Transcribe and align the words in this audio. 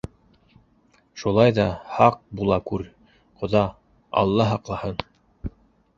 Шулай 1.23 1.53
ҙа 1.57 1.67
һаҡ 1.97 2.17
була 2.41 2.59
күр, 2.71 2.85
ҡоҙа, 3.43 3.65
алла 4.23 4.49
һаҡлаһын. 4.55 4.99